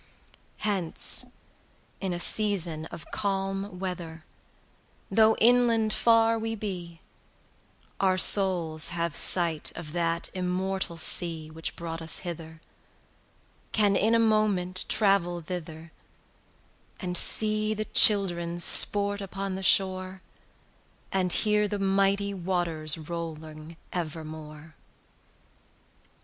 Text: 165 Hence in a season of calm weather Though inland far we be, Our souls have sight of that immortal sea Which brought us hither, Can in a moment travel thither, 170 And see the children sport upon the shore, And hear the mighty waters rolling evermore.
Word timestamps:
165 0.61 0.73
Hence 0.73 1.35
in 1.99 2.11
a 2.11 2.17
season 2.19 2.87
of 2.87 3.11
calm 3.11 3.77
weather 3.77 4.25
Though 5.11 5.35
inland 5.35 5.93
far 5.93 6.39
we 6.39 6.55
be, 6.55 7.01
Our 7.99 8.17
souls 8.17 8.89
have 8.89 9.15
sight 9.15 9.71
of 9.75 9.91
that 9.91 10.31
immortal 10.33 10.97
sea 10.97 11.51
Which 11.51 11.75
brought 11.75 12.01
us 12.01 12.17
hither, 12.25 12.61
Can 13.73 13.95
in 13.95 14.15
a 14.15 14.19
moment 14.19 14.85
travel 14.87 15.39
thither, 15.39 15.91
170 16.99 17.05
And 17.05 17.15
see 17.15 17.73
the 17.75 17.85
children 17.85 18.57
sport 18.57 19.21
upon 19.21 19.53
the 19.53 19.61
shore, 19.61 20.23
And 21.11 21.31
hear 21.31 21.67
the 21.67 21.77
mighty 21.77 22.33
waters 22.33 22.97
rolling 22.97 23.77
evermore. 23.93 24.73